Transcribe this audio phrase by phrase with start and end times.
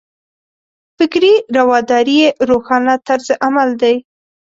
[0.97, 3.95] فکري رواداري یې روښانه طرز عمل دی.